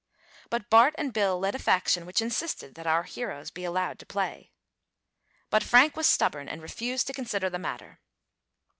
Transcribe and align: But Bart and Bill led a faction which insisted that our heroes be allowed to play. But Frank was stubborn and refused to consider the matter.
But 0.49 0.67
Bart 0.67 0.95
and 0.97 1.13
Bill 1.13 1.37
led 1.37 1.53
a 1.53 1.59
faction 1.59 2.07
which 2.07 2.23
insisted 2.23 2.73
that 2.73 2.87
our 2.87 3.03
heroes 3.03 3.51
be 3.51 3.63
allowed 3.65 3.99
to 3.99 4.05
play. 4.07 4.49
But 5.51 5.61
Frank 5.61 5.95
was 5.95 6.07
stubborn 6.07 6.49
and 6.49 6.59
refused 6.59 7.05
to 7.05 7.13
consider 7.13 7.51
the 7.51 7.59
matter. 7.59 7.99